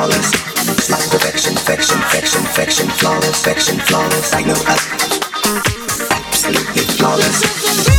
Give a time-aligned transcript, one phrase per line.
[0.00, 0.32] flawless.
[0.88, 4.32] It's perfection, perfection, perfection, perfection, flawless, perfection, flawless.
[4.32, 6.10] I know us.
[6.10, 7.89] Absolutely flawless.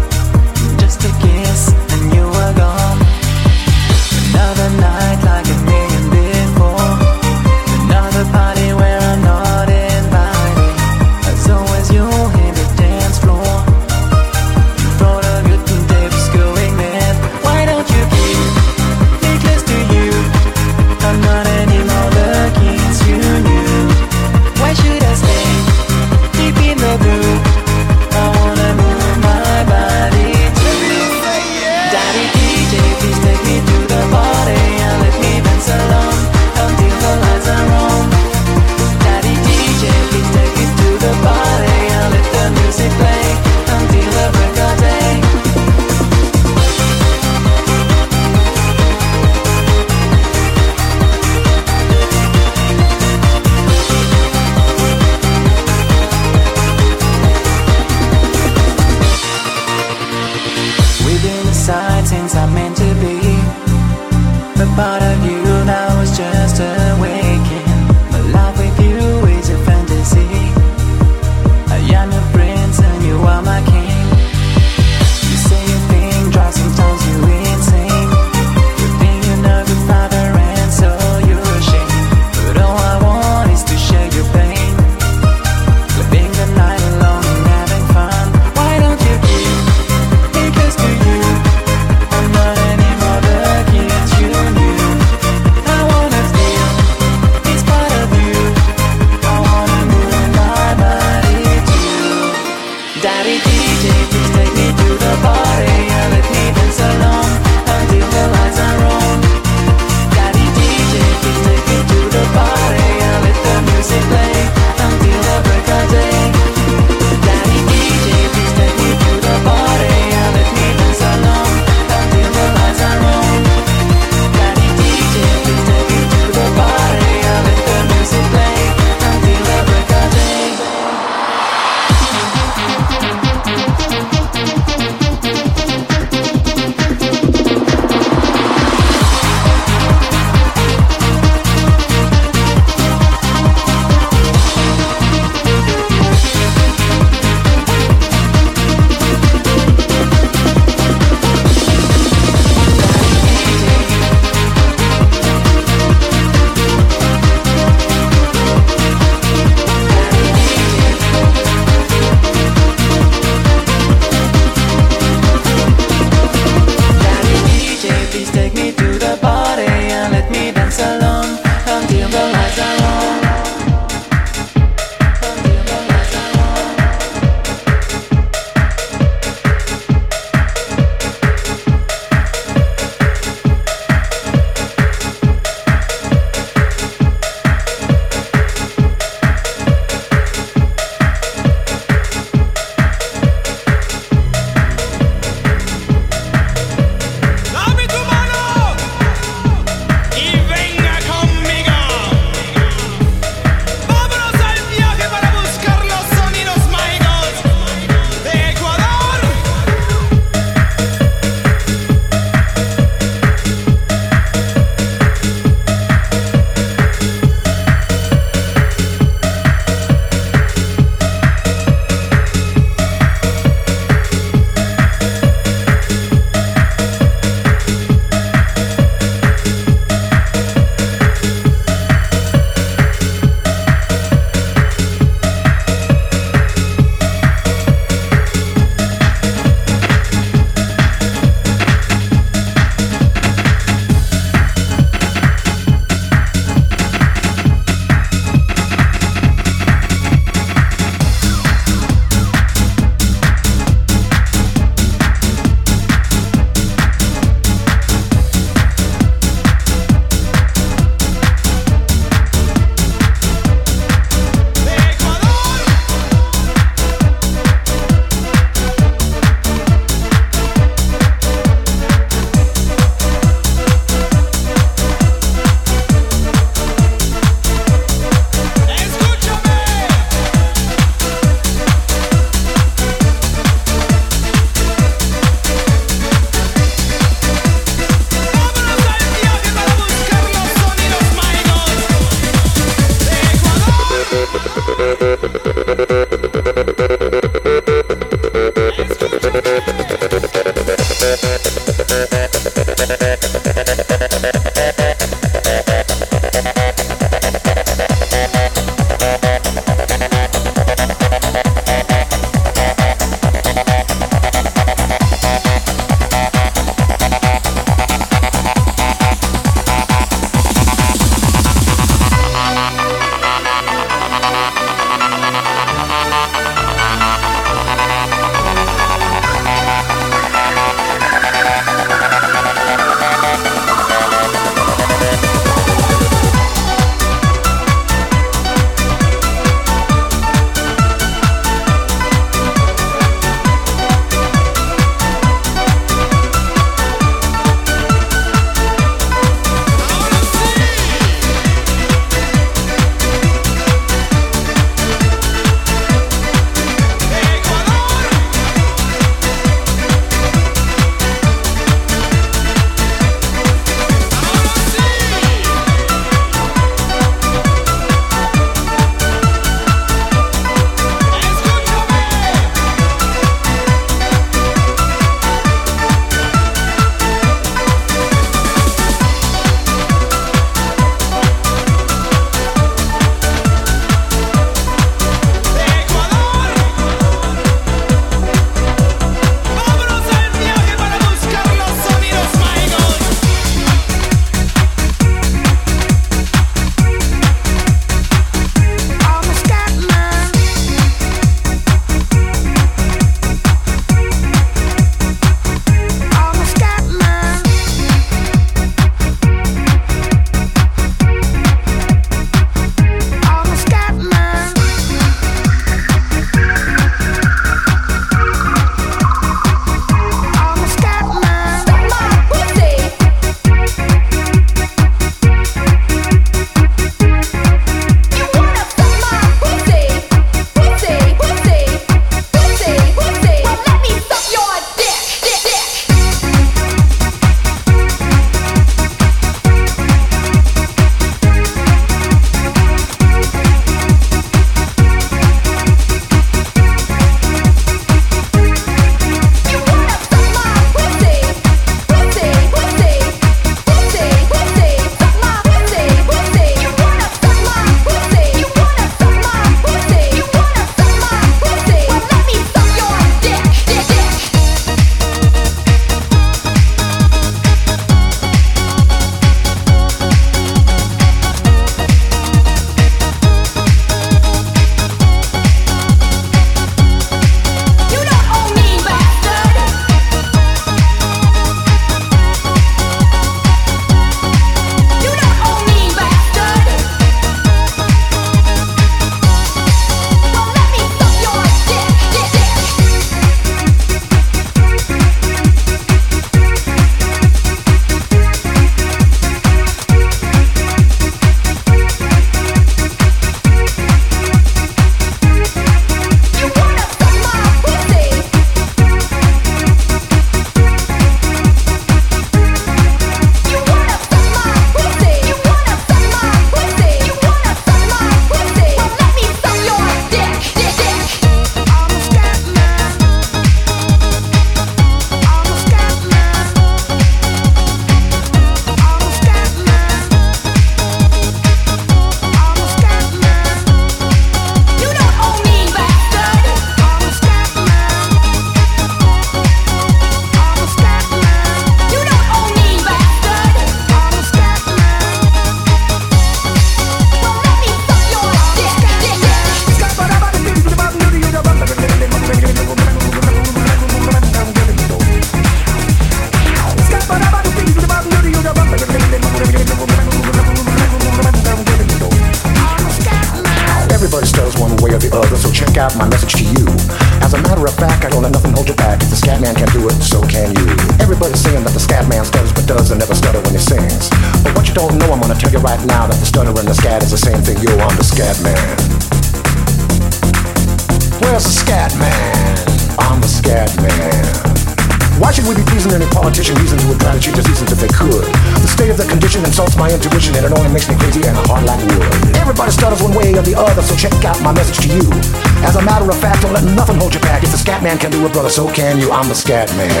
[599.41, 600.00] Scat man.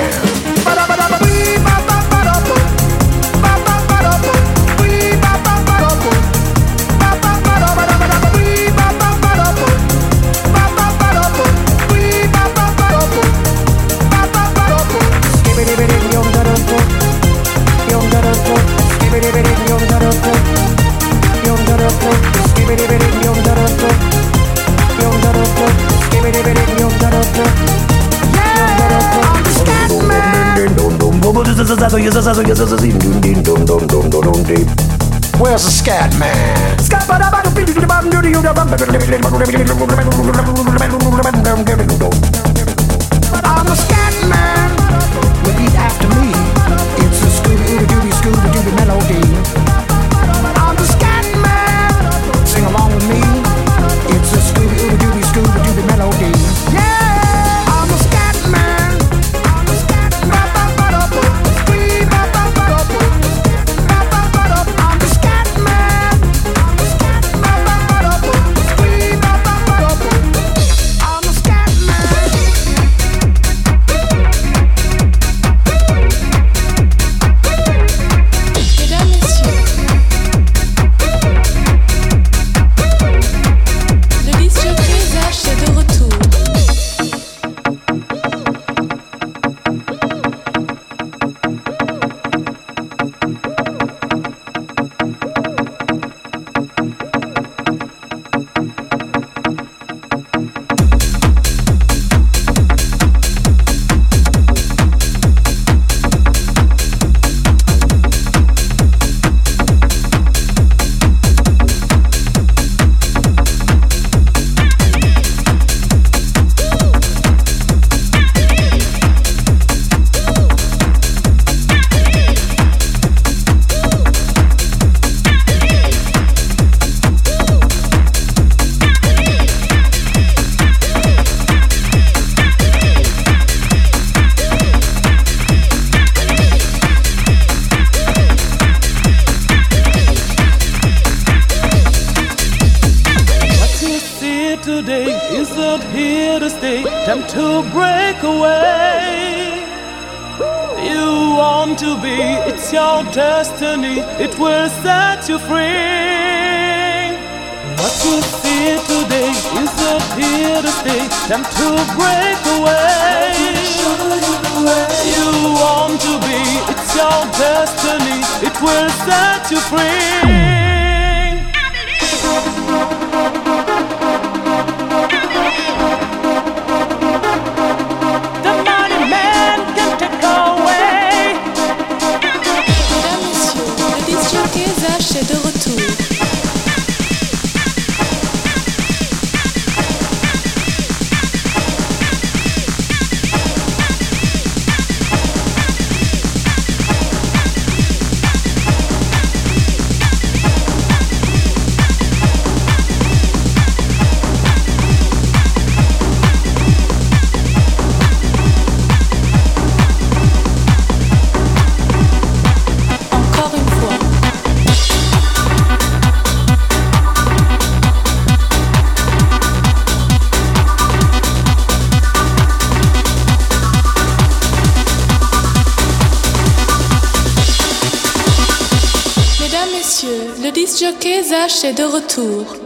[231.63, 232.60] Est de retour.